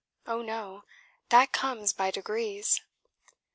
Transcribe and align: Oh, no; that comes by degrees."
Oh, 0.25 0.41
no; 0.41 0.83
that 1.29 1.51
comes 1.51 1.93
by 1.93 2.09
degrees." 2.09 2.81